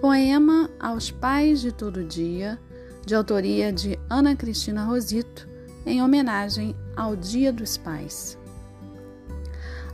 [0.00, 2.58] Poema aos Pais de Todo Dia,
[3.04, 5.46] de autoria de Ana Cristina Rosito,
[5.84, 8.38] em homenagem ao Dia dos Pais.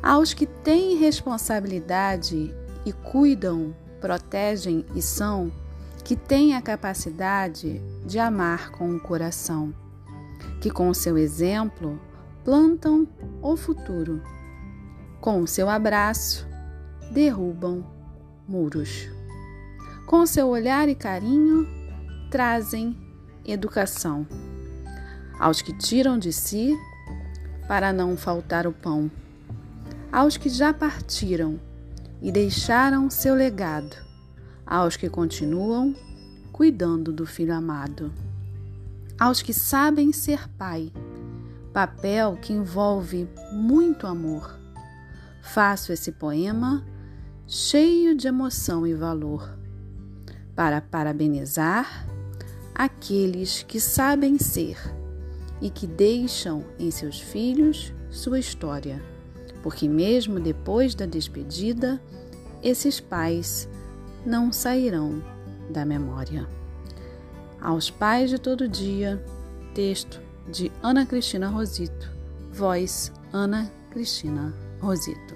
[0.01, 2.55] Aos que têm responsabilidade
[2.85, 5.51] e cuidam, protegem e são,
[6.05, 9.75] que têm a capacidade de amar com o coração,
[10.61, 12.01] que com seu exemplo
[12.45, 13.09] plantam
[13.43, 14.23] o futuro,
[15.21, 16.47] com o seu abraço
[17.11, 17.85] derrubam
[18.47, 19.16] muros.
[20.07, 21.67] Com seu olhar e carinho,
[22.31, 22.97] trazem
[23.45, 24.25] educação
[25.37, 26.79] aos que tiram de si
[27.67, 29.11] para não faltar o pão,
[30.13, 31.59] aos que já partiram
[32.23, 33.97] e deixaram seu legado,
[34.65, 35.93] aos que continuam
[36.53, 38.13] cuidando do filho amado,
[39.19, 40.93] aos que sabem ser pai,
[41.73, 44.57] papel que envolve muito amor.
[45.43, 46.87] Faço esse poema
[47.45, 49.66] cheio de emoção e valor
[50.57, 52.09] para parabenizar
[52.75, 54.79] aqueles que sabem ser
[55.61, 59.01] e que deixam em seus filhos sua história,
[59.63, 62.01] porque mesmo depois da despedida,
[62.63, 63.69] esses pais
[64.25, 65.23] não sairão
[65.71, 66.49] da memória.
[67.61, 69.23] Aos pais de todo dia,
[69.75, 72.11] texto de Ana Cristina Rosito,
[72.53, 75.36] voz Ana Cristina Rosito.